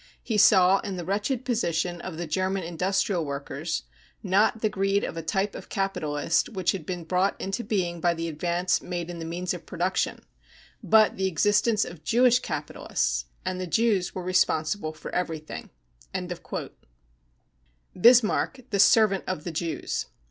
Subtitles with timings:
[0.23, 3.83] He saw in the wretched position of the German in dustrial workers
[4.23, 8.15] not the greed of a type of capitalist which had been brought into being by
[8.15, 10.25] the advance made in the means of production,
[10.81, 15.69] but the existence of Jewish capitalists— and the Je^vs were responsive for everything."
[17.93, 20.07] Bismarck the" Servant of the Jews.